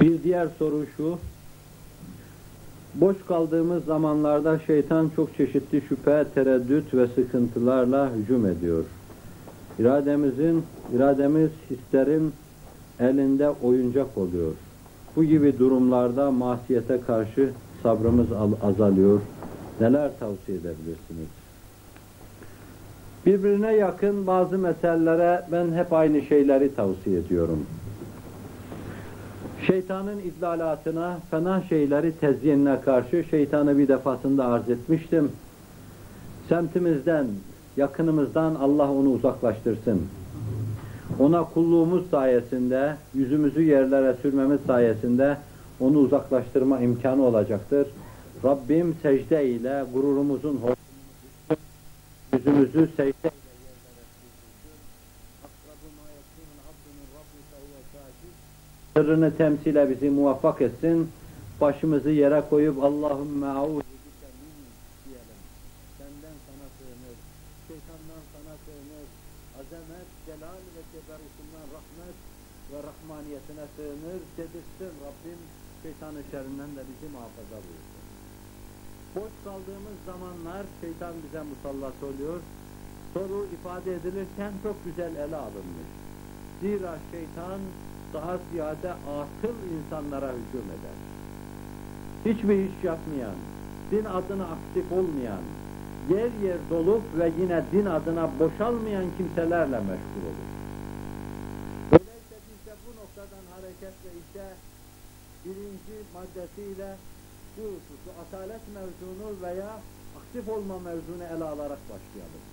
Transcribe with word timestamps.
Bir 0.00 0.22
diğer 0.22 0.48
soru 0.58 0.86
şu. 0.96 1.18
Boş 2.94 3.16
kaldığımız 3.28 3.84
zamanlarda 3.84 4.58
şeytan 4.58 5.10
çok 5.16 5.36
çeşitli 5.36 5.82
şüphe, 5.88 6.24
tereddüt 6.34 6.94
ve 6.94 7.06
sıkıntılarla 7.06 8.10
hücum 8.14 8.46
ediyor. 8.46 8.84
İrademizin, 9.78 10.64
irademiz 10.96 11.50
hislerin 11.70 12.32
elinde 13.00 13.50
oyuncak 13.50 14.18
oluyor. 14.18 14.52
Bu 15.16 15.24
gibi 15.24 15.58
durumlarda 15.58 16.30
masiyete 16.30 17.00
karşı 17.00 17.50
sabrımız 17.82 18.26
azalıyor. 18.62 19.20
Neler 19.80 20.10
tavsiye 20.18 20.58
edebilirsiniz? 20.58 21.28
Birbirine 23.26 23.74
yakın 23.74 24.26
bazı 24.26 24.58
meselelere 24.58 25.42
ben 25.52 25.72
hep 25.72 25.92
aynı 25.92 26.22
şeyleri 26.22 26.74
tavsiye 26.74 27.18
ediyorum. 27.18 27.66
Şeytanın 29.66 30.18
idlalatına, 30.18 31.18
fena 31.30 31.62
şeyleri 31.68 32.12
tezyinine 32.18 32.80
karşı 32.80 33.24
şeytanı 33.30 33.78
bir 33.78 33.88
defasında 33.88 34.46
arz 34.46 34.70
etmiştim. 34.70 35.32
Semtimizden, 36.48 37.26
yakınımızdan 37.76 38.54
Allah 38.54 38.92
onu 38.92 39.10
uzaklaştırsın. 39.10 40.02
Ona 41.18 41.44
kulluğumuz 41.44 42.10
sayesinde, 42.10 42.96
yüzümüzü 43.14 43.62
yerlere 43.62 44.16
sürmemiz 44.22 44.60
sayesinde 44.66 45.36
onu 45.80 45.98
uzaklaştırma 45.98 46.80
imkanı 46.80 47.22
olacaktır. 47.22 47.86
Rabbim 48.44 48.96
secde 49.02 49.48
ile 49.48 49.84
gururumuzun 49.94 50.60
yüzümüzü 52.32 52.88
secde 52.96 53.10
ile 53.10 53.30
sırrını 58.96 59.36
temsile 59.36 59.90
bizi 59.90 60.10
muvaffak 60.10 60.62
etsin. 60.62 61.08
Başımızı 61.60 62.10
yere 62.10 62.42
koyup 62.50 62.76
Allahümme 62.84 63.46
auzu 63.46 63.82
diyelim. 65.04 65.40
Senden 65.98 66.36
sana 66.46 66.66
sığınır. 66.76 67.18
Şeytandan 67.68 68.22
sana 68.32 68.54
sığınır. 68.64 69.08
Azamet, 69.60 70.08
celal 70.26 70.60
ve 70.74 70.82
ceberutundan 70.92 71.66
rahmet 71.76 72.16
ve 72.70 72.78
rahmaniyetine 72.88 73.66
sığınır. 73.74 74.20
Dedirsin 74.36 74.92
Rabbim 75.04 75.40
şeytanın 75.82 76.24
şerrinden 76.30 76.70
de 76.76 76.82
bizi 76.90 77.06
muhafaza 77.14 77.58
buyursun. 77.64 78.04
Boş 79.16 79.32
kaldığımız 79.44 79.98
zamanlar 80.10 80.64
şeytan 80.80 81.14
bize 81.22 81.42
musallat 81.50 81.98
oluyor. 82.08 82.40
Soru 83.14 83.40
ifade 83.56 83.90
edilirken 83.98 84.52
çok 84.64 84.76
güzel 84.84 85.12
ele 85.24 85.38
alınmış. 85.46 85.90
Zira 86.60 86.94
şeytan 87.12 87.60
daha 88.12 88.38
ziyade 88.50 88.90
atıl 88.90 89.56
insanlara 89.76 90.26
hücum 90.28 90.66
eder. 90.76 90.96
Hiçbir 92.24 92.58
iş 92.68 92.84
yapmayan, 92.84 93.34
din 93.90 94.04
adına 94.04 94.44
aktif 94.44 94.92
olmayan, 94.92 95.42
yer 96.10 96.30
yer 96.48 96.58
dolup 96.70 97.02
ve 97.18 97.32
yine 97.40 97.64
din 97.72 97.86
adına 97.86 98.30
boşalmayan 98.40 99.04
kimselerle 99.16 99.78
meşgul 99.78 100.24
olur. 100.30 100.48
Öyleyse 101.92 102.36
biz 102.48 102.60
de 102.66 102.74
bu 102.86 102.90
noktadan 103.00 103.44
hareketle 103.54 104.10
işte 104.22 104.44
birinci 105.44 105.96
maddesiyle 106.14 106.96
bu 107.56 107.62
hususu 107.62 108.10
atalet 108.22 108.60
mevzunu 108.74 109.28
veya 109.42 109.72
aktif 110.18 110.48
olma 110.48 110.78
mevzunu 110.78 111.24
ele 111.24 111.44
alarak 111.44 111.78
başlayalım. 111.90 112.44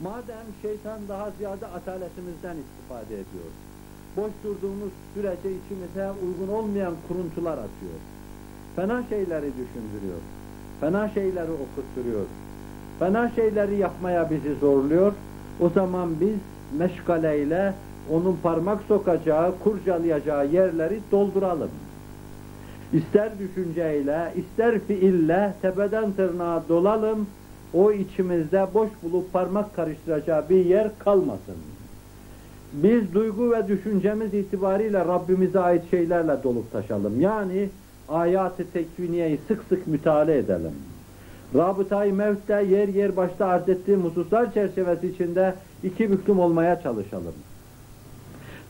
Madem 0.00 0.46
şeytan 0.62 1.08
daha 1.08 1.30
ziyade 1.30 1.66
ataletimizden 1.66 2.56
istifade 2.56 3.14
ediyor, 3.14 3.50
boş 4.16 4.32
durduğumuz 4.44 4.92
sürece 5.14 5.56
içimize 5.56 6.10
uygun 6.10 6.48
olmayan 6.48 6.94
kuruntular 7.08 7.58
atıyor. 7.58 7.94
Fena 8.76 9.02
şeyleri 9.08 9.46
düşündürüyor. 9.56 10.20
Fena 10.80 11.08
şeyleri 11.08 11.50
okutturuyor. 11.50 12.26
Fena 12.98 13.30
şeyleri 13.30 13.76
yapmaya 13.76 14.30
bizi 14.30 14.54
zorluyor. 14.54 15.12
O 15.60 15.68
zaman 15.68 16.20
biz 16.20 16.36
meşgaleyle 16.78 17.74
onun 18.10 18.36
parmak 18.36 18.82
sokacağı, 18.82 19.58
kurcalayacağı 19.58 20.46
yerleri 20.46 21.00
dolduralım. 21.10 21.70
İster 22.92 23.38
düşünceyle, 23.38 24.32
ister 24.36 24.78
fiille 24.78 25.54
tepeden 25.62 26.12
tırnağa 26.12 26.62
dolalım, 26.68 27.26
o 27.74 27.92
içimizde 27.92 28.66
boş 28.74 28.90
bulup 29.02 29.32
parmak 29.32 29.76
karıştıracağı 29.76 30.48
bir 30.48 30.64
yer 30.64 30.98
kalmasın. 30.98 31.71
Biz 32.72 33.14
duygu 33.14 33.52
ve 33.52 33.68
düşüncemiz 33.68 34.34
itibariyle 34.34 34.98
Rabbimize 34.98 35.60
ait 35.60 35.90
şeylerle 35.90 36.42
dolup 36.42 36.72
taşalım. 36.72 37.20
Yani 37.20 37.68
ayat-ı 38.08 38.64
tekviniyeyi 38.72 39.40
sık 39.48 39.64
sık 39.68 39.86
müteala 39.86 40.32
edelim. 40.32 40.74
Rabıtayı 41.54 42.14
mevtte 42.14 42.54
yer 42.54 42.88
yer 42.88 43.16
başta 43.16 43.46
arz 43.46 43.68
ettiğim 43.68 44.04
hususlar 44.04 44.54
çerçevesi 44.54 45.08
içinde 45.08 45.54
iki 45.82 46.10
büklüm 46.10 46.38
olmaya 46.38 46.82
çalışalım. 46.82 47.34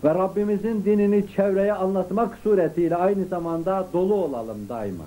Ve 0.05 0.15
Rabbimizin 0.15 0.85
dinini 0.85 1.25
çevreye 1.37 1.73
anlatmak 1.73 2.39
suretiyle 2.43 2.97
aynı 2.97 3.25
zamanda 3.25 3.87
dolu 3.93 4.15
olalım 4.15 4.59
daima. 4.69 5.05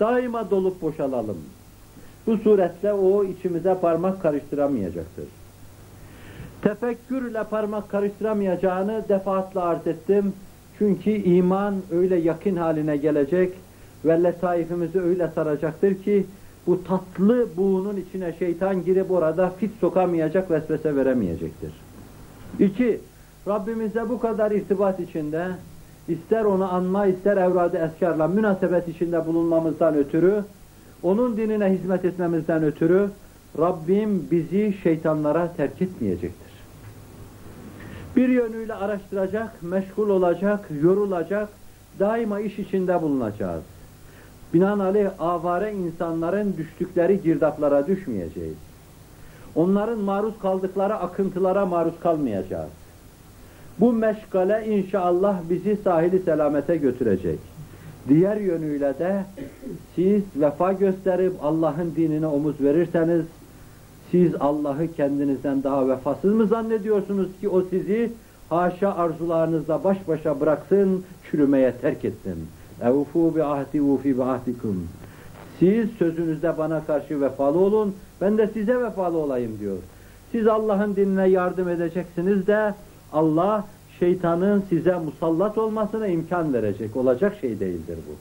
Daima 0.00 0.50
dolup 0.50 0.82
boşalalım. 0.82 1.38
Bu 2.26 2.36
suretle 2.36 2.92
o 2.92 3.24
içimize 3.24 3.78
parmak 3.80 4.22
karıştıramayacaktır. 4.22 5.24
Tefekkürle 6.64 7.44
parmak 7.44 7.88
karıştıramayacağını 7.88 9.04
defaatle 9.08 9.60
arz 9.60 9.86
ettim. 9.86 10.32
Çünkü 10.78 11.10
iman 11.10 11.74
öyle 11.92 12.16
yakın 12.16 12.56
haline 12.56 12.96
gelecek 12.96 13.52
ve 14.04 14.22
letaifimizi 14.22 15.00
öyle 15.00 15.28
saracaktır 15.34 15.94
ki 16.02 16.26
bu 16.66 16.84
tatlı 16.84 17.46
buğunun 17.56 17.96
içine 17.96 18.32
şeytan 18.38 18.84
girip 18.84 19.10
orada 19.10 19.50
fit 19.50 19.70
sokamayacak, 19.80 20.50
vesvese 20.50 20.96
veremeyecektir. 20.96 21.72
İki, 22.58 23.00
Rabbimize 23.48 24.08
bu 24.08 24.20
kadar 24.20 24.50
irtibat 24.50 25.00
içinde, 25.00 25.46
ister 26.08 26.44
onu 26.44 26.74
anma, 26.74 27.06
ister 27.06 27.36
evrad-ı 27.36 27.76
eskarla 27.76 28.28
münasebet 28.28 28.88
içinde 28.88 29.26
bulunmamızdan 29.26 29.94
ötürü, 29.94 30.44
onun 31.02 31.36
dinine 31.36 31.66
hizmet 31.66 32.04
etmemizden 32.04 32.64
ötürü, 32.64 33.08
Rabbim 33.58 34.26
bizi 34.30 34.74
şeytanlara 34.82 35.52
terk 35.56 35.82
etmeyecektir. 35.82 36.53
Bir 38.16 38.28
yönüyle 38.28 38.74
araştıracak, 38.74 39.62
meşgul 39.62 40.08
olacak, 40.08 40.68
yorulacak, 40.82 41.48
daima 41.98 42.40
iş 42.40 42.58
içinde 42.58 43.02
bulunacağız. 43.02 43.62
Binaenaleyh 44.54 45.08
avare 45.18 45.72
insanların 45.72 46.56
düştükleri 46.56 47.22
girdaplara 47.22 47.86
düşmeyeceğiz. 47.86 48.56
Onların 49.54 49.98
maruz 49.98 50.38
kaldıkları 50.38 50.94
akıntılara 50.94 51.66
maruz 51.66 51.94
kalmayacağız. 52.00 52.70
Bu 53.80 53.92
meşgale 53.92 54.66
inşallah 54.66 55.36
bizi 55.50 55.76
sahili 55.76 56.18
selamete 56.18 56.76
götürecek. 56.76 57.38
Diğer 58.08 58.36
yönüyle 58.36 58.98
de 58.98 59.24
siz 59.94 60.22
vefa 60.36 60.72
gösterip 60.72 61.32
Allah'ın 61.42 61.92
dinine 61.96 62.26
omuz 62.26 62.60
verirseniz 62.60 63.24
siz 64.14 64.34
Allah'ı 64.40 64.92
kendinizden 64.96 65.62
daha 65.62 65.88
vefasız 65.88 66.34
mı 66.34 66.46
zannediyorsunuz 66.46 67.28
ki 67.40 67.48
o 67.48 67.62
sizi 67.62 68.12
haşa 68.48 68.94
arzularınızla 68.94 69.84
baş 69.84 70.08
başa 70.08 70.40
bıraksın, 70.40 71.04
çürümeye 71.30 71.72
terk 71.72 72.04
etsin. 72.04 72.46
Evfu 72.82 73.36
bi 73.36 73.44
ahdi 73.44 73.82
ufi 73.82 74.18
bi 74.18 74.22
ahdikum. 74.22 74.88
Siz 75.58 75.90
sözünüzde 75.90 76.58
bana 76.58 76.84
karşı 76.84 77.20
vefalı 77.20 77.58
olun, 77.58 77.94
ben 78.20 78.38
de 78.38 78.46
size 78.46 78.80
vefalı 78.80 79.18
olayım 79.18 79.58
diyor. 79.60 79.76
Siz 80.32 80.46
Allah'ın 80.46 80.96
dinine 80.96 81.28
yardım 81.28 81.68
edeceksiniz 81.68 82.46
de 82.46 82.74
Allah 83.12 83.64
şeytanın 83.98 84.64
size 84.68 84.94
musallat 84.94 85.58
olmasına 85.58 86.06
imkan 86.06 86.54
verecek. 86.54 86.96
Olacak 86.96 87.36
şey 87.40 87.60
değildir 87.60 87.98
bu. 88.08 88.14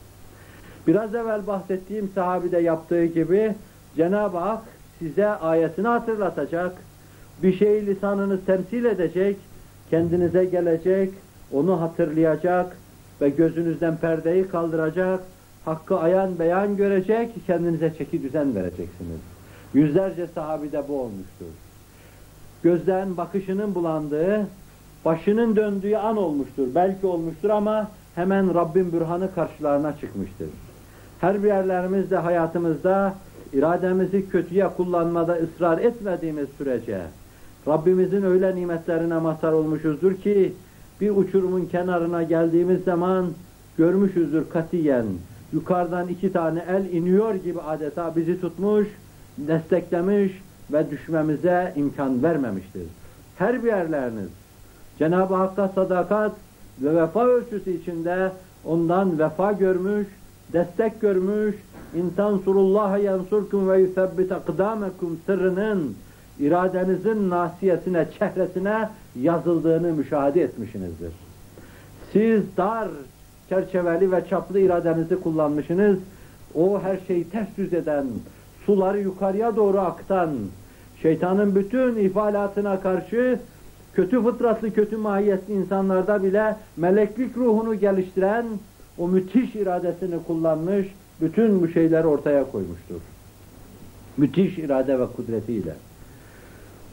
Biraz 0.88 1.15
evvel 1.15 1.47
bahsettiğim 1.47 2.09
sahabide 2.15 2.59
yaptığı 2.59 3.06
gibi 3.06 3.56
Cenab-ı 3.95 4.38
Hak 4.38 4.72
size 5.03 5.27
ayetini 5.27 5.88
hatırlatacak, 5.88 6.71
bir 7.44 7.57
şeyi 7.57 7.85
lisanınız 7.85 8.39
temsil 8.45 8.85
edecek, 8.85 9.38
kendinize 9.89 10.45
gelecek, 10.45 11.13
onu 11.51 11.81
hatırlayacak 11.81 12.77
ve 13.21 13.29
gözünüzden 13.29 13.97
perdeyi 13.97 14.47
kaldıracak, 14.47 15.19
hakkı 15.65 16.00
ayan 16.00 16.39
beyan 16.39 16.77
görecek, 16.77 17.29
kendinize 17.47 17.94
çeki 17.97 18.23
düzen 18.23 18.55
vereceksiniz. 18.55 19.19
Yüzlerce 19.73 20.27
sahabide 20.27 20.83
bu 20.88 21.01
olmuştur. 21.01 21.53
Gözden 22.63 23.17
bakışının 23.17 23.75
bulandığı, 23.75 24.47
başının 25.05 25.55
döndüğü 25.55 25.95
an 25.95 26.17
olmuştur. 26.17 26.67
Belki 26.75 27.07
olmuştur 27.07 27.50
ama 27.50 27.91
hemen 28.15 28.55
Rabbin 28.55 28.94
bürhanı 28.94 29.35
karşılarına 29.35 29.97
çıkmıştır. 29.97 30.50
Her 31.21 31.44
bir 31.44 31.47
yerlerimizde, 31.47 32.17
hayatımızda 32.17 33.13
irademizi 33.53 34.29
kötüye 34.29 34.67
kullanmada 34.67 35.33
ısrar 35.33 35.77
etmediğimiz 35.77 36.47
sürece 36.57 37.01
Rabbimizin 37.67 38.23
öyle 38.23 38.55
nimetlerine 38.55 39.17
mazhar 39.17 39.51
olmuşuzdur 39.51 40.13
ki 40.13 40.53
bir 41.01 41.09
uçurumun 41.09 41.65
kenarına 41.65 42.23
geldiğimiz 42.23 42.83
zaman 42.83 43.25
görmüşüzdür 43.77 44.44
katiyen. 44.53 45.05
Yukarıdan 45.53 46.07
iki 46.07 46.33
tane 46.33 46.65
el 46.69 46.85
iniyor 46.94 47.35
gibi 47.35 47.61
adeta 47.61 48.15
bizi 48.15 48.41
tutmuş, 48.41 48.88
desteklemiş 49.38 50.31
ve 50.73 50.91
düşmemize 50.91 51.73
imkan 51.75 52.23
vermemiştir. 52.23 52.83
Her 53.38 53.63
bir 53.63 53.67
yerleriniz 53.67 54.29
Cenab-ı 55.00 55.35
Hakk'a 55.35 55.67
sadakat 55.67 56.31
ve 56.81 57.01
vefa 57.01 57.25
ölçüsü 57.25 57.71
içinde 57.71 58.31
ondan 58.65 59.19
vefa 59.19 59.51
görmüş, 59.51 60.07
destek 60.53 61.01
görmüş, 61.01 61.55
insan 61.95 62.37
surullaha 62.37 62.97
yansurkum 62.97 63.69
ve 63.69 63.79
yusebbit 63.79 64.31
akdamekum 64.31 65.19
sırrının 65.25 65.95
iradenizin 66.39 67.29
nasiyetine, 67.29 68.07
çehresine 68.19 68.89
yazıldığını 69.21 69.93
müşahede 69.93 70.41
etmişsinizdir. 70.41 71.11
Siz 72.13 72.43
dar, 72.57 72.87
çerçeveli 73.49 74.11
ve 74.11 74.23
çaplı 74.29 74.59
iradenizi 74.59 75.15
kullanmışsınız. 75.15 75.97
O 76.55 76.81
her 76.81 76.97
şeyi 77.07 77.29
ters 77.29 77.47
düz 77.57 77.73
eden, 77.73 78.05
suları 78.65 78.99
yukarıya 78.99 79.55
doğru 79.55 79.79
aktan, 79.79 80.29
şeytanın 81.01 81.55
bütün 81.55 81.95
ifalatına 81.95 82.79
karşı 82.79 83.39
kötü 83.93 84.23
fıtratlı, 84.23 84.73
kötü 84.73 84.97
mahiyetli 84.97 85.53
insanlarda 85.53 86.23
bile 86.23 86.55
meleklik 86.77 87.37
ruhunu 87.37 87.75
geliştiren 87.75 88.45
o 88.97 89.07
müthiş 89.07 89.55
iradesini 89.55 90.23
kullanmış, 90.27 90.87
bütün 91.21 91.62
bu 91.62 91.68
şeyleri 91.68 92.07
ortaya 92.07 92.51
koymuştur. 92.51 93.00
Müthiş 94.18 94.57
irade 94.57 95.00
ve 95.00 95.06
kudretiyle. 95.07 95.75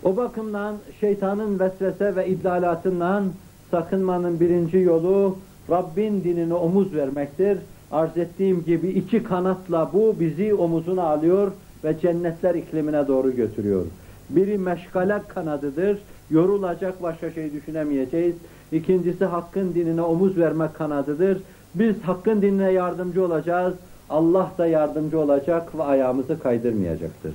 O 0.05 0.17
bakımdan 0.17 0.77
şeytanın 1.01 1.61
vesvese 1.61 2.17
ve 2.17 2.29
idlalatından 2.29 3.25
sakınmanın 3.71 4.41
birinci 4.41 4.79
yolu 4.79 5.37
Rabbin 5.71 6.25
dinine 6.25 6.55
omuz 6.55 6.95
vermektir. 6.95 7.59
Arz 7.93 8.17
ettiğim 8.17 8.65
gibi 8.65 8.89
iki 8.89 9.23
kanatla 9.23 9.91
bu 9.93 10.15
bizi 10.21 10.55
omuzuna 10.55 11.03
alıyor 11.03 11.53
ve 11.85 12.01
cennetler 12.01 12.55
iklimine 12.55 13.09
doğru 13.09 13.37
götürüyor. 13.37 13.87
Biri 14.31 14.59
meşgale 14.59 15.23
kanadıdır, 15.29 15.99
yorulacak 16.31 17.03
başka 17.03 17.31
şey 17.31 17.53
düşünemeyeceğiz. 17.53 18.35
İkincisi 18.73 19.25
hakkın 19.25 19.75
dinine 19.75 20.03
omuz 20.03 20.39
vermek 20.39 20.75
kanadıdır. 20.75 21.39
Biz 21.75 21.95
hakkın 22.03 22.43
dinine 22.43 22.73
yardımcı 22.73 23.25
olacağız, 23.25 23.75
Allah 24.11 24.51
da 24.59 24.67
yardımcı 24.67 25.21
olacak 25.21 25.79
ve 25.79 25.83
ayağımızı 25.83 26.43
kaydırmayacaktır. 26.43 27.35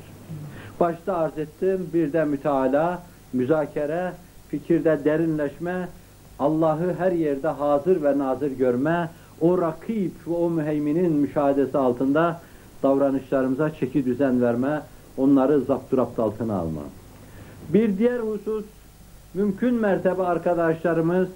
Başta 0.80 1.18
arz 1.18 1.38
ettim, 1.38 1.90
bir 1.94 2.14
de 2.14 2.26
müteala, 2.26 3.02
müzakere, 3.34 4.12
fikirde 4.50 5.06
derinleşme, 5.06 5.88
Allah'ı 6.40 6.96
her 6.98 7.12
yerde 7.12 7.48
hazır 7.48 8.04
ve 8.04 8.18
nazır 8.18 8.52
görme, 8.52 9.10
o 9.42 9.62
rakip 9.62 10.28
ve 10.28 10.34
o 10.34 10.50
müheyminin 10.50 11.12
müşahedesi 11.12 11.78
altında 11.78 12.42
davranışlarımıza 12.84 13.70
çeki 13.70 14.06
düzen 14.06 14.42
verme, 14.42 14.82
onları 15.18 15.62
zapturapt 15.62 16.20
altına 16.20 16.56
alma. 16.56 16.82
Bir 17.70 17.98
diğer 17.98 18.20
husus, 18.20 18.66
mümkün 19.34 19.74
mertebe 19.74 20.24
arkadaşlarımız 20.24 21.28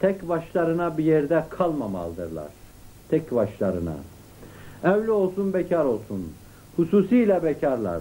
tek 0.00 0.28
başlarına 0.28 0.98
bir 0.98 1.04
yerde 1.04 1.44
kalmamalıdırlar. 1.50 2.48
Tek 3.08 3.34
başlarına. 3.34 3.94
Evli 4.84 5.10
olsun, 5.10 5.54
bekar 5.54 5.84
olsun. 5.84 6.28
Hususiyle 6.76 7.42
bekarlar. 7.42 8.00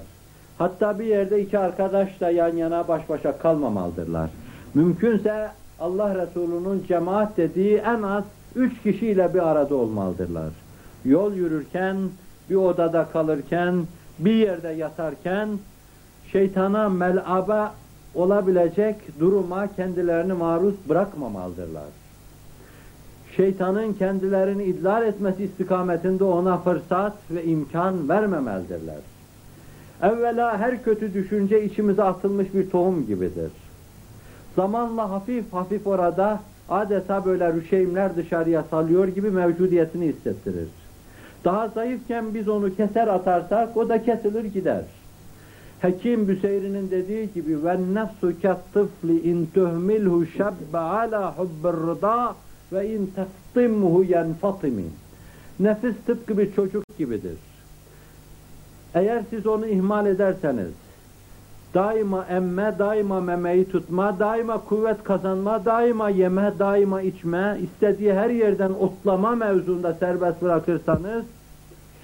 Hatta 0.58 1.00
bir 1.00 1.06
yerde 1.06 1.42
iki 1.42 1.60
arkadaş 1.60 2.22
da 2.22 2.30
yan 2.30 2.56
yana 2.56 2.88
baş 2.88 3.10
başa 3.10 3.38
kalmamalıdırlar. 3.38 4.30
Mümkünse 4.74 5.52
Allah 5.80 6.16
Resulü'nün 6.16 6.84
cemaat 6.88 7.38
dediği 7.38 7.78
en 7.78 8.02
az 8.02 8.24
üç 8.56 8.82
kişiyle 8.82 9.34
bir 9.34 9.48
arada 9.48 9.76
olmalıdırlar. 9.76 10.50
Yol 11.06 11.34
yürürken, 11.34 11.98
bir 12.50 12.56
odada 12.56 13.06
kalırken, 13.14 13.76
bir 14.20 14.34
yerde 14.34 14.70
yatarken, 14.70 15.50
şeytana 16.32 16.90
mel'abe 16.90 17.68
olabilecek 18.16 19.20
duruma 19.20 19.76
kendilerini 19.76 20.34
maruz 20.34 20.76
bırakmamalıdırlar. 20.90 22.03
Şeytanın 23.38 23.94
kendilerini 23.94 24.64
idlal 24.64 25.08
etmesi 25.08 25.44
istikametinde 25.44 26.24
ona 26.24 26.58
fırsat 26.58 27.14
ve 27.32 27.44
imkan 27.44 28.10
vermemelidirler. 28.10 29.00
Evvela 30.02 30.58
her 30.58 30.84
kötü 30.84 31.14
düşünce 31.14 31.66
içimize 31.66 32.04
atılmış 32.04 32.54
bir 32.54 32.70
tohum 32.70 33.06
gibidir. 33.06 33.52
Zamanla 34.56 35.10
hafif 35.10 35.54
hafif 35.54 35.88
orada 35.88 36.40
adeta 36.70 37.26
böyle 37.26 37.54
rüşeymler 37.54 38.16
dışarıya 38.16 38.64
salıyor 38.64 39.08
gibi 39.08 39.32
mevcudiyetini 39.32 40.08
hissettirir. 40.08 40.68
Daha 41.46 41.68
zayıfken 41.68 42.34
biz 42.34 42.50
onu 42.50 42.76
keser 42.76 43.08
atarsak 43.08 43.78
o 43.78 43.90
da 43.90 44.04
kesilir 44.04 44.46
gider. 44.46 44.84
Hekim 45.80 46.28
Büseyri'nin 46.28 46.92
dediği 46.92 47.34
gibi 47.34 47.66
ve 47.66 47.78
nefsu 47.94 48.40
kettifli 48.40 49.30
in 49.30 49.50
tuhmilhu 49.54 50.26
şebbe 50.26 50.78
ala 50.78 51.38
hubbir 51.38 52.02
ve 52.74 52.96
in 52.96 53.12
teftimhu 53.16 54.04
yenfatimi. 54.04 54.84
Nefis 55.60 55.96
tıpkı 56.06 56.38
bir 56.38 56.54
çocuk 56.54 56.98
gibidir. 56.98 57.38
Eğer 58.94 59.24
siz 59.30 59.48
onu 59.48 59.68
ihmal 59.68 60.06
ederseniz, 60.06 60.72
daima 61.74 62.26
emme, 62.30 62.76
daima 62.80 63.22
memeyi 63.22 63.70
tutma, 63.70 64.20
daima 64.20 64.58
kuvvet 64.58 65.04
kazanma, 65.04 65.66
daima 65.66 66.10
yeme, 66.10 66.54
daima 66.60 67.02
içme, 67.02 67.58
istediği 67.64 68.14
her 68.14 68.30
yerden 68.30 68.72
otlama 68.72 69.36
mevzunda 69.36 69.94
serbest 69.94 70.42
bırakırsanız, 70.42 71.26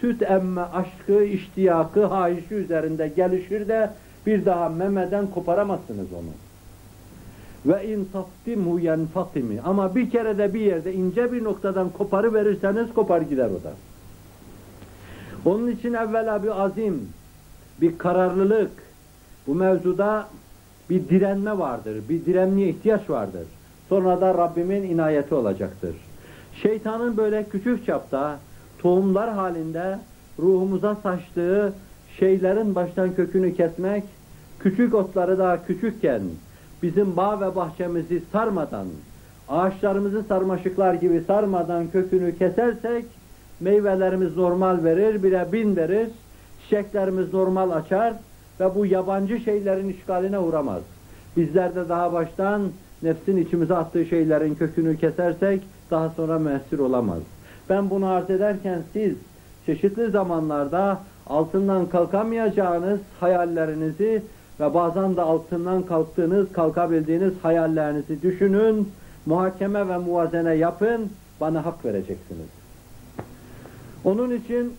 süt 0.02 0.22
emme 0.22 0.62
aşkı, 0.62 1.24
iştiyakı, 1.24 2.06
hahişi 2.06 2.56
üzerinde 2.56 3.08
gelişir 3.08 3.68
de 3.68 3.90
bir 4.26 4.46
daha 4.46 4.70
memeden 4.70 5.28
koparamazsınız 5.28 6.14
onu. 6.14 6.49
Ve 7.66 7.88
in 7.88 8.10
taftimu 8.14 8.80
yenfatimi. 8.80 9.62
Ama 9.62 9.96
bir 9.96 10.10
kere 10.10 10.38
de 10.38 10.54
bir 10.54 10.60
yerde 10.60 10.94
ince 10.94 11.32
bir 11.32 11.44
noktadan 11.44 11.90
koparı 11.90 12.34
verirseniz 12.34 12.94
kopar 12.94 13.22
gider 13.22 13.50
o 13.50 13.64
da. 13.64 13.74
Onun 15.46 15.72
için 15.72 15.94
evvela 15.94 16.44
bir 16.44 16.64
azim, 16.64 17.10
bir 17.82 17.98
kararlılık, 17.98 18.72
bu 19.48 19.56
mevzuda 19.56 20.28
bir 20.90 21.10
direnme 21.10 21.58
vardır, 21.58 21.98
bir 22.10 22.26
direnmeye 22.26 22.70
ihtiyaç 22.70 23.10
vardır. 23.10 23.48
Sonra 23.90 24.22
da 24.22 24.34
Rabbimin 24.34 24.84
inayeti 24.84 25.36
olacaktır. 25.36 25.96
Şeytanın 26.62 27.18
böyle 27.18 27.44
küçük 27.44 27.86
çapta, 27.86 28.40
tohumlar 28.80 29.34
halinde 29.34 30.00
ruhumuza 30.40 30.96
saçtığı 30.96 31.74
şeylerin 32.20 32.76
baştan 32.76 33.16
kökünü 33.16 33.56
kesmek, 33.56 34.04
küçük 34.60 34.94
otları 34.94 35.38
daha 35.38 35.66
küçükken 35.66 36.22
bizim 36.84 37.18
bağ 37.18 37.42
ve 37.42 37.56
bahçemizi 37.56 38.22
sarmadan, 38.32 38.88
ağaçlarımızı 39.50 40.24
sarmaşıklar 40.24 40.94
gibi 40.94 41.24
sarmadan 41.28 41.92
kökünü 41.92 42.38
kesersek, 42.38 43.06
meyvelerimiz 43.60 44.38
normal 44.38 44.84
verir, 44.84 45.24
bire 45.24 45.48
bin 45.52 45.76
verir, 45.76 46.08
çiçeklerimiz 46.64 47.34
normal 47.34 47.72
açar 47.72 48.14
ve 48.60 48.76
bu 48.76 48.86
yabancı 48.86 49.40
şeylerin 49.40 49.90
işgaline 49.90 50.40
uğramaz. 50.40 50.82
Bizler 51.38 51.76
de 51.76 51.90
daha 51.90 52.14
baştan 52.14 52.62
nefsin 53.04 53.38
içimize 53.38 53.76
attığı 53.76 54.06
şeylerin 54.06 54.56
kökünü 54.56 54.98
kesersek 54.98 55.62
daha 55.92 56.10
sonra 56.10 56.40
müessir 56.40 56.80
olamaz. 56.80 57.20
Ben 57.70 57.90
bunu 57.90 58.08
arz 58.08 58.30
ederken 58.30 58.82
siz 58.94 59.14
çeşitli 59.66 60.10
zamanlarda 60.12 61.00
altından 61.28 61.86
kalkamayacağınız 61.86 63.00
hayallerinizi 63.20 64.22
ve 64.60 64.74
bazen 64.74 65.16
de 65.16 65.22
altından 65.22 65.84
kalktığınız, 65.84 66.52
kalkabildiğiniz 66.54 67.34
hayallerinizi 67.42 68.22
düşünün, 68.22 68.90
muhakeme 69.26 69.88
ve 69.88 69.98
muvazene 69.98 70.56
yapın, 70.56 71.10
bana 71.42 71.66
hak 71.66 71.86
vereceksiniz. 71.86 72.48
Onun 74.04 74.36
için 74.36 74.74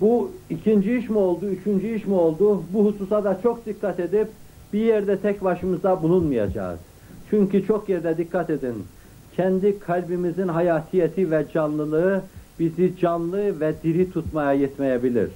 bu 0.00 0.30
ikinci 0.50 0.96
iş 0.96 1.08
mi 1.08 1.18
oldu, 1.18 1.46
üçüncü 1.46 1.86
iş 1.86 2.06
mi 2.06 2.14
oldu, 2.14 2.62
bu 2.72 2.84
hususa 2.84 3.24
da 3.24 3.40
çok 3.42 3.66
dikkat 3.66 4.00
edip 4.00 4.28
bir 4.72 4.80
yerde 4.80 5.18
tek 5.18 5.44
başımızda 5.44 6.02
bulunmayacağız. 6.02 6.78
Çünkü 7.30 7.66
çok 7.66 7.88
yerde 7.88 8.16
dikkat 8.16 8.50
edin, 8.50 8.84
kendi 9.36 9.78
kalbimizin 9.78 10.48
hayatiyeti 10.48 11.30
ve 11.30 11.46
canlılığı 11.54 12.22
bizi 12.58 12.96
canlı 13.00 13.60
ve 13.60 13.74
diri 13.82 14.12
tutmaya 14.12 14.52
yetmeyebilir. 14.52 15.30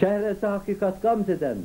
Çehresi 0.00 0.46
hakikat 0.46 1.02
gamzeden, 1.02 1.56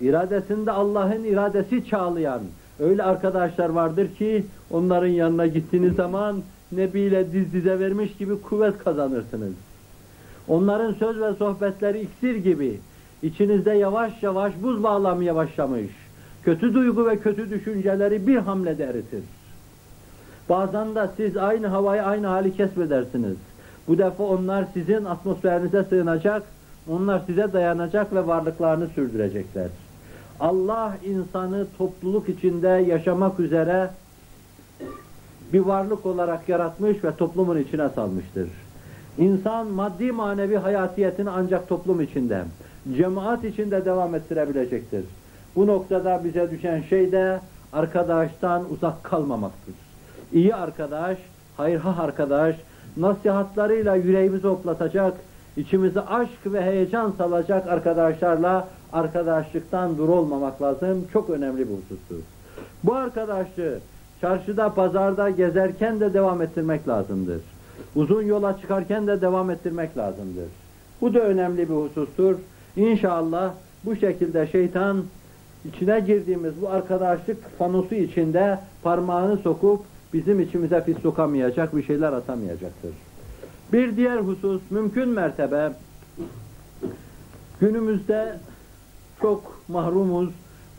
iradesinde 0.00 0.72
Allah'ın 0.72 1.24
iradesi 1.24 1.88
çağlayan 1.88 2.40
öyle 2.80 3.02
arkadaşlar 3.02 3.68
vardır 3.68 4.08
ki 4.14 4.44
onların 4.70 5.08
yanına 5.08 5.46
gittiğiniz 5.46 5.94
zaman 5.94 6.42
Nebi 6.72 7.00
ile 7.00 7.32
diz 7.32 7.52
dize 7.52 7.80
vermiş 7.80 8.16
gibi 8.16 8.40
kuvvet 8.40 8.78
kazanırsınız. 8.78 9.52
Onların 10.48 10.92
söz 10.92 11.20
ve 11.20 11.34
sohbetleri 11.34 12.00
iksir 12.00 12.36
gibi 12.36 12.80
içinizde 13.22 13.72
yavaş 13.72 14.22
yavaş 14.22 14.52
buz 14.62 14.82
bağlamaya 14.82 15.34
başlamış. 15.34 15.86
Kötü 16.44 16.74
duygu 16.74 17.06
ve 17.06 17.18
kötü 17.18 17.50
düşünceleri 17.50 18.26
bir 18.26 18.36
hamlede 18.36 18.84
eritir. 18.84 19.22
Bazen 20.48 20.94
de 20.94 21.08
siz 21.16 21.36
aynı 21.36 21.66
havayı 21.66 22.02
aynı 22.02 22.26
hali 22.26 22.56
kesmedersiniz. 22.56 23.36
Bu 23.88 23.98
defa 23.98 24.24
onlar 24.24 24.64
sizin 24.74 25.04
atmosferinize 25.04 25.84
sığınacak, 25.84 26.42
onlar 26.88 27.22
size 27.26 27.52
dayanacak 27.52 28.12
ve 28.12 28.26
varlıklarını 28.26 28.86
sürdürecekler. 28.86 29.68
Allah 30.40 30.96
insanı 31.04 31.66
topluluk 31.78 32.28
içinde 32.28 32.68
yaşamak 32.68 33.40
üzere 33.40 33.90
bir 35.52 35.60
varlık 35.60 36.06
olarak 36.06 36.48
yaratmış 36.48 37.04
ve 37.04 37.16
toplumun 37.16 37.58
içine 37.58 37.88
salmıştır. 37.88 38.48
İnsan 39.18 39.66
maddi 39.66 40.12
manevi 40.12 40.56
hayatiyetini 40.56 41.30
ancak 41.30 41.68
toplum 41.68 42.00
içinde, 42.00 42.44
cemaat 42.96 43.44
içinde 43.44 43.84
devam 43.84 44.14
ettirebilecektir. 44.14 45.04
Bu 45.56 45.66
noktada 45.66 46.20
bize 46.24 46.50
düşen 46.50 46.82
şey 46.82 47.12
de 47.12 47.40
arkadaştan 47.72 48.72
uzak 48.72 49.04
kalmamaktır. 49.04 49.74
İyi 50.32 50.54
arkadaş, 50.54 51.18
hayırha 51.56 52.02
arkadaş, 52.02 52.56
nasihatlarıyla 52.96 53.94
yüreğimizi 53.94 54.48
hoplatacak, 54.48 55.14
içimize 55.58 56.00
aşk 56.00 56.46
ve 56.46 56.62
heyecan 56.62 57.12
salacak 57.18 57.68
arkadaşlarla 57.68 58.68
arkadaşlıktan 58.92 59.98
dur 59.98 60.08
olmamak 60.08 60.62
lazım. 60.62 61.04
Çok 61.12 61.30
önemli 61.30 61.58
bir 61.58 61.74
husustur. 61.74 62.22
Bu 62.84 62.94
arkadaşlığı 62.94 63.78
çarşıda, 64.20 64.74
pazarda 64.74 65.30
gezerken 65.30 66.00
de 66.00 66.14
devam 66.14 66.42
ettirmek 66.42 66.88
lazımdır. 66.88 67.40
Uzun 67.96 68.22
yola 68.22 68.58
çıkarken 68.60 69.06
de 69.06 69.20
devam 69.20 69.50
ettirmek 69.50 69.96
lazımdır. 69.96 70.48
Bu 71.00 71.14
da 71.14 71.20
önemli 71.20 71.68
bir 71.68 71.74
husustur. 71.74 72.34
İnşallah 72.76 73.52
bu 73.84 73.96
şekilde 73.96 74.46
şeytan 74.46 75.04
içine 75.64 76.00
girdiğimiz 76.00 76.62
bu 76.62 76.68
arkadaşlık 76.68 77.58
fanusu 77.58 77.94
içinde 77.94 78.58
parmağını 78.82 79.36
sokup 79.36 79.80
bizim 80.12 80.40
içimize 80.40 80.84
pis 80.84 80.98
sokamayacak, 80.98 81.76
bir 81.76 81.82
şeyler 81.82 82.12
atamayacaktır. 82.12 83.07
Bir 83.72 83.96
diğer 83.96 84.16
husus, 84.16 84.60
mümkün 84.70 85.08
mertebe 85.08 85.72
günümüzde 87.60 88.38
çok 89.20 89.60
mahrumuz. 89.68 90.28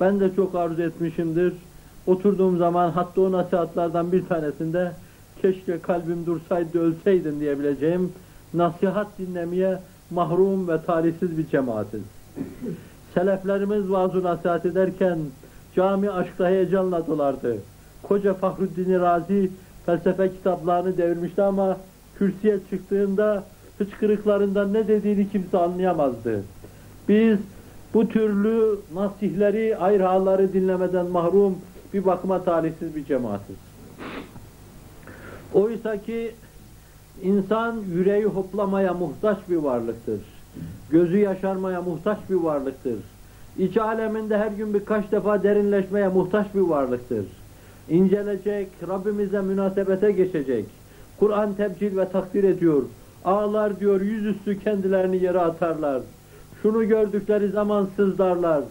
Ben 0.01 0.19
de 0.19 0.35
çok 0.35 0.55
arzu 0.55 0.81
etmişimdir. 0.81 1.53
Oturduğum 2.07 2.57
zaman 2.57 2.91
hatta 2.91 3.21
o 3.21 3.31
nasihatlardan 3.31 4.11
bir 4.11 4.25
tanesinde 4.25 4.91
keşke 5.41 5.79
kalbim 5.79 6.25
dursaydı 6.25 6.79
ölseydim 6.79 7.39
diyebileceğim 7.39 8.13
nasihat 8.53 9.07
dinlemeye 9.19 9.79
mahrum 10.11 10.67
ve 10.67 10.81
talihsiz 10.81 11.37
bir 11.37 11.47
cemaatiz. 11.47 12.01
Seleflerimiz 13.13 13.91
vaaz 13.91 14.15
nasihat 14.15 14.65
ederken 14.65 15.19
cami 15.75 16.11
aşkla 16.11 16.49
heyecanla 16.49 17.07
dolardı. 17.07 17.57
Koca 18.03 18.33
Fahruddin 18.33 18.99
Razi 18.99 19.51
felsefe 19.85 20.31
kitaplarını 20.31 20.97
devirmişti 20.97 21.41
ama 21.41 21.77
kürsüye 22.19 22.59
çıktığında 22.69 23.43
hıçkırıklarından 23.77 24.73
ne 24.73 24.87
dediğini 24.87 25.29
kimse 25.29 25.57
anlayamazdı. 25.57 26.43
Biz 27.09 27.37
bu 27.93 28.09
türlü 28.09 28.79
nasihleri, 28.93 29.77
ayrhaları 29.77 30.53
dinlemeden 30.53 31.05
mahrum 31.05 31.57
bir 31.93 32.05
bakıma 32.05 32.43
talihsiz 32.43 32.95
bir 32.95 33.05
cemaatiz. 33.05 33.55
Oysa 35.53 36.01
ki 36.01 36.31
insan 37.23 37.75
yüreği 37.93 38.25
hoplamaya 38.25 38.93
muhtaç 38.93 39.37
bir 39.49 39.55
varlıktır. 39.55 40.19
Gözü 40.89 41.17
yaşarmaya 41.17 41.81
muhtaç 41.81 42.17
bir 42.29 42.35
varlıktır. 42.35 42.99
İç 43.57 43.77
aleminde 43.77 44.37
her 44.37 44.51
gün 44.51 44.73
birkaç 44.73 45.11
defa 45.11 45.43
derinleşmeye 45.43 46.07
muhtaç 46.07 46.47
bir 46.55 46.61
varlıktır. 46.61 47.25
İncelecek, 47.89 48.67
Rabbimize 48.87 49.41
münasebete 49.41 50.11
geçecek. 50.11 50.65
Kur'an 51.19 51.53
tebcil 51.53 51.97
ve 51.97 52.09
takdir 52.09 52.43
ediyor. 52.43 52.83
Ağlar 53.25 53.79
diyor, 53.79 54.01
yüzüstü 54.01 54.59
kendilerini 54.59 55.23
yere 55.23 55.39
atarlar. 55.39 56.01
Şunu 56.61 56.87
gördükleri 56.87 57.47
zaman 57.47 57.87
sızdarlar. 57.95 58.63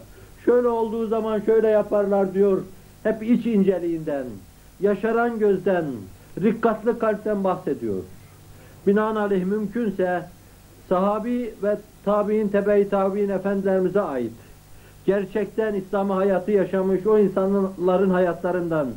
Şöyle 0.45 0.67
olduğu 0.67 1.07
zaman 1.07 1.39
şöyle 1.39 1.67
yaparlar 1.67 2.33
diyor. 2.33 2.61
Hep 3.03 3.23
iç 3.23 3.45
inceliğinden, 3.45 4.25
yaşaran 4.79 5.39
gözden, 5.39 5.85
rikkatlı 6.41 6.99
kalpten 6.99 7.43
bahsediyor. 7.43 8.03
Binaenaleyh 8.87 9.45
mümkünse 9.45 10.23
sahabi 10.89 11.53
ve 11.63 11.77
tabi'in, 12.05 12.47
tebe-i 12.47 12.89
tabi'in 12.89 13.29
efendilerimize 13.29 14.01
ait 14.01 14.33
gerçekten 15.05 15.73
İslam 15.73 16.09
hayatı 16.09 16.51
yaşamış 16.51 17.07
o 17.07 17.19
insanların 17.19 18.09
hayatlarından 18.09 18.87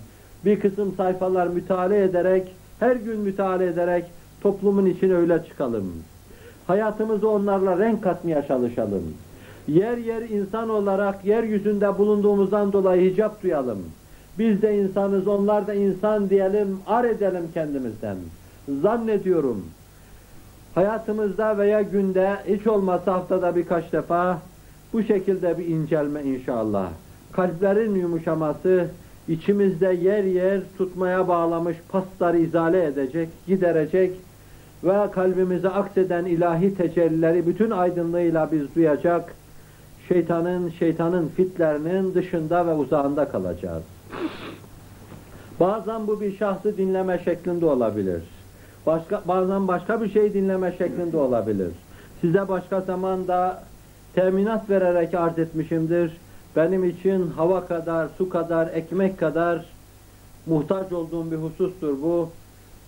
bir 0.45 0.61
kısım 0.61 0.95
sayfalar 0.97 1.47
müteala 1.47 1.95
ederek, 1.95 2.55
her 2.83 2.97
gün 2.97 3.21
müteala 3.21 3.65
ederek 3.65 4.05
toplumun 4.41 4.87
içine 4.87 5.15
öyle 5.15 5.45
çıkalım. 5.49 5.93
Hayatımızı 6.67 7.29
onlarla 7.29 7.79
renk 7.79 8.03
katmaya 8.03 8.47
çalışalım. 8.47 9.03
Yer 9.69 9.97
yer 9.97 10.23
insan 10.23 10.69
olarak 10.69 11.25
yeryüzünde 11.25 11.99
bulunduğumuzdan 11.99 12.73
dolayı 12.73 13.13
hicap 13.13 13.43
duyalım. 13.43 13.79
Biz 14.39 14.63
de 14.63 14.79
insanız, 14.79 15.29
onlar 15.29 15.67
da 15.67 15.75
insan 15.75 16.31
diyelim, 16.31 16.79
ar 16.87 17.05
edelim 17.05 17.49
kendimizden. 17.55 18.17
Zannediyorum, 18.83 19.65
hayatımızda 20.75 21.59
veya 21.59 21.83
günde, 21.83 22.31
hiç 22.49 22.67
olmazsa 22.67 23.15
haftada 23.15 23.57
birkaç 23.57 23.93
defa 23.93 24.39
bu 24.93 25.03
şekilde 25.03 25.59
bir 25.59 25.67
incelme 25.67 26.23
inşallah. 26.23 26.89
Kalplerin 27.33 27.95
yumuşaması, 27.95 28.89
içimizde 29.29 29.87
yer 29.87 30.25
yer 30.25 30.61
tutmaya 30.79 31.29
bağlamış 31.29 31.77
pasları 31.89 32.39
izale 32.39 32.85
edecek, 32.85 33.29
giderecek 33.47 34.13
ve 34.85 35.11
kalbimize 35.11 35.69
akseden 35.69 36.25
ilahi 36.25 36.75
tecellileri 36.75 37.47
bütün 37.47 37.71
aydınlığıyla 37.71 38.53
biz 38.53 38.75
duyacak, 38.75 39.35
şeytanın, 40.09 40.71
şeytanın 40.71 41.29
fitlerinin 41.29 42.15
dışında 42.15 42.67
ve 42.67 42.75
uzağında 42.75 43.29
kalacağız. 43.29 43.83
Bazen 45.61 46.07
bu 46.07 46.21
bir 46.21 46.37
şahsı 46.37 46.77
dinleme 46.77 47.21
şeklinde 47.25 47.67
olabilir. 47.67 48.23
Başka, 48.87 49.23
bazen 49.29 49.69
başka 49.69 50.03
bir 50.03 50.13
şey 50.13 50.35
dinleme 50.35 50.75
şeklinde 50.79 51.17
olabilir. 51.17 51.71
Size 52.21 52.49
başka 52.49 52.81
zamanda 52.81 53.63
teminat 54.15 54.71
vererek 54.71 55.15
arz 55.15 55.39
etmişimdir. 55.39 56.13
Benim 56.57 56.85
için 56.85 57.27
hava 57.37 57.67
kadar, 57.67 58.09
su 58.19 58.29
kadar, 58.29 58.69
ekmek 58.75 59.19
kadar 59.19 59.65
muhtaç 60.47 60.93
olduğum 60.93 61.31
bir 61.31 61.37
husustur 61.37 62.03
bu. 62.03 62.29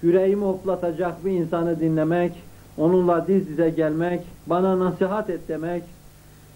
Yüreğimi 0.03 0.45
hoplatacak 0.45 1.25
bir 1.25 1.31
insanı 1.31 1.81
dinlemek, 1.81 2.33
onunla 2.79 3.27
diz 3.27 3.49
dize 3.49 3.71
gelmek, 3.71 4.21
bana 4.47 4.79
nasihat 4.79 5.31
et 5.31 5.41
demek, 5.49 5.83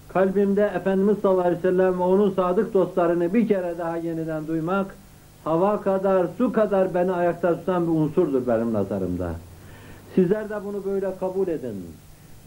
kalbimde 0.08 0.70
Efendimiz 0.74 1.18
sallallahu 1.18 1.46
aleyhi 1.46 1.58
ve 1.58 1.68
sellem 1.68 1.98
ve 1.98 2.02
onun 2.02 2.30
sadık 2.30 2.74
dostlarını 2.74 3.34
bir 3.34 3.48
kere 3.48 3.78
daha 3.78 3.96
yeniden 3.96 4.46
duymak, 4.46 4.96
hava 5.44 5.80
kadar, 5.80 6.26
su 6.38 6.52
kadar 6.52 6.94
beni 6.94 7.12
ayakta 7.12 7.58
tutan 7.58 7.86
bir 7.86 7.92
unsurdur 7.92 8.46
benim 8.46 8.72
nazarımda. 8.72 9.30
Sizler 10.14 10.48
de 10.48 10.54
bunu 10.64 10.84
böyle 10.84 11.18
kabul 11.20 11.48
edin. 11.48 11.86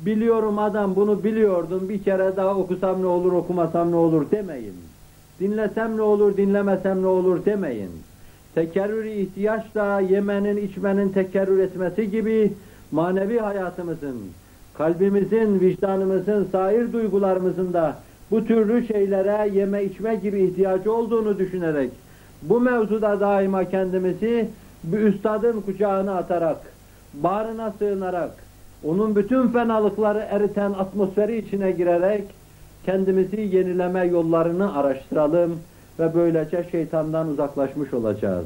Biliyorum 0.06 0.60
adam 0.60 0.96
bunu 0.96 1.24
biliyordum, 1.24 1.90
bir 1.90 2.04
kere 2.04 2.36
daha 2.36 2.56
okusam 2.56 3.02
ne 3.02 3.06
olur, 3.06 3.34
okumasam 3.34 3.92
ne 3.92 3.96
olur 3.96 4.32
demeyin. 4.32 4.74
Dinlesem 5.40 5.98
ne 5.98 6.02
olur, 6.02 6.38
dinlemesem 6.38 7.02
ne 7.02 7.08
olur 7.08 7.46
demeyin. 7.46 7.92
Tekerrür 8.56 9.06
ihtiyaçla 9.06 10.00
yemenin, 10.00 10.58
içmenin 10.58 11.10
tekerrür 11.10 11.60
etmesi 11.60 12.12
gibi 12.12 12.54
manevi 12.92 13.40
hayatımızın, 13.40 14.18
kalbimizin, 14.74 15.60
vicdanımızın, 15.60 16.48
sair 16.52 16.94
duygularımızın 16.94 17.74
da 17.74 17.96
bu 18.32 18.46
türlü 18.46 18.88
şeylere 18.88 19.50
yeme 19.50 19.84
içme 19.84 20.16
gibi 20.16 20.42
ihtiyacı 20.42 20.94
olduğunu 20.94 21.40
düşünerek 21.40 21.92
bu 22.42 22.60
mevzuda 22.60 23.20
daima 23.20 23.66
kendimizi 23.66 24.50
bir 24.84 25.00
üstadın 25.00 25.62
kucağına 25.62 26.16
atarak, 26.18 26.58
bağrına 27.14 27.74
sığınarak, 27.80 28.32
onun 28.84 29.16
bütün 29.16 29.48
fenalıkları 29.48 30.20
eriten 30.20 30.72
atmosferi 30.72 31.38
içine 31.38 31.72
girerek 31.72 32.24
kendimizi 32.86 33.42
yenileme 33.42 34.06
yollarını 34.06 34.78
araştıralım 34.78 35.60
ve 36.00 36.16
böylece 36.16 36.68
şeytandan 36.72 37.28
uzaklaşmış 37.28 37.94
olacağız. 37.94 38.46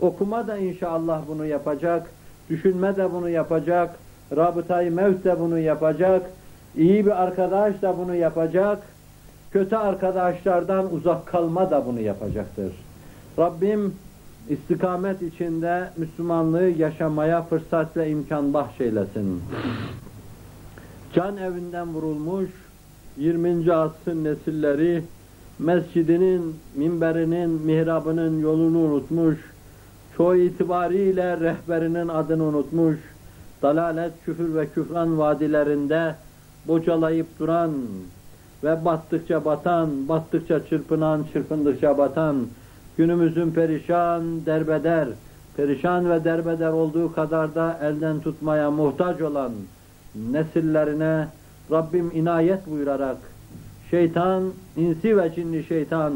Okuma 0.00 0.46
da 0.46 0.56
inşallah 0.56 1.22
bunu 1.28 1.46
yapacak, 1.46 2.10
düşünme 2.50 2.96
de 2.96 3.12
bunu 3.12 3.28
yapacak, 3.28 3.94
rabıtayı 4.36 4.92
mevt 4.92 5.24
de 5.24 5.40
bunu 5.40 5.58
yapacak, 5.58 6.22
iyi 6.76 7.06
bir 7.06 7.22
arkadaş 7.22 7.82
da 7.82 7.98
bunu 7.98 8.14
yapacak, 8.14 8.82
kötü 9.52 9.76
arkadaşlardan 9.76 10.94
uzak 10.94 11.26
kalma 11.26 11.70
da 11.70 11.86
bunu 11.86 12.00
yapacaktır. 12.00 12.72
Rabbim 13.38 13.94
istikamet 14.48 15.22
içinde 15.22 15.90
Müslümanlığı 15.96 16.68
yaşamaya 16.68 17.42
fırsat 17.42 17.96
ve 17.96 18.10
imkan 18.10 18.54
bahşeylesin. 18.54 19.42
Can 21.14 21.36
evinden 21.36 21.94
vurulmuş 21.94 22.50
20. 23.16 23.72
asrın 23.72 24.24
nesilleri 24.24 25.02
mescidinin, 25.58 26.56
minberinin, 26.74 27.50
mihrabının 27.50 28.40
yolunu 28.40 28.78
unutmuş, 28.78 29.38
çoğu 30.16 30.36
itibariyle 30.36 31.40
rehberinin 31.40 32.08
adını 32.08 32.44
unutmuş, 32.44 32.98
dalalet, 33.62 34.12
küfür 34.24 34.54
ve 34.54 34.68
küfran 34.68 35.18
vadilerinde 35.18 36.14
bocalayıp 36.68 37.38
duran 37.38 37.72
ve 38.64 38.84
battıkça 38.84 39.44
batan, 39.44 40.08
battıkça 40.08 40.66
çırpınan, 40.66 41.24
çırpındıkça 41.32 41.98
batan, 41.98 42.36
Günümüzün 42.96 43.50
perişan, 43.50 44.46
derbeder, 44.46 45.08
perişan 45.56 46.10
ve 46.10 46.24
derbeder 46.24 46.70
olduğu 46.70 47.14
kadar 47.14 47.54
da 47.54 47.78
elden 47.82 48.20
tutmaya 48.20 48.70
muhtaç 48.70 49.20
olan 49.20 49.52
nesillerine 50.30 51.28
Rabbim 51.70 52.10
inayet 52.14 52.70
buyurarak 52.70 53.16
şeytan, 53.90 54.42
insi 54.76 55.16
ve 55.16 55.34
cinli 55.34 55.64
şeytan 55.64 56.12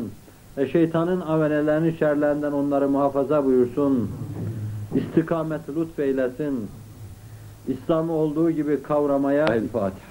ve 0.56 0.68
şeytanın 0.68 1.20
avenelerini 1.20 1.98
şerlerinden 1.98 2.52
onları 2.52 2.88
muhafaza 2.88 3.44
buyursun. 3.44 4.10
İstikameti 4.94 5.76
lütfeylesin. 5.76 6.70
İslam'ı 7.68 8.12
olduğu 8.12 8.50
gibi 8.50 8.82
kavramaya 8.82 9.46
El 9.46 9.68
Fatiha. 9.68 10.08